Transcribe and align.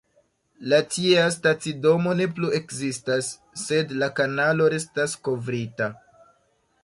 La 0.71 0.77
tiea 0.93 1.25
stacidomo 1.35 2.15
ne 2.21 2.27
plu 2.39 2.49
ekzistas, 2.61 3.29
sed 3.65 3.95
la 4.05 4.09
kanalo 4.21 4.71
restas 4.75 5.17
kovrita. 5.29 5.91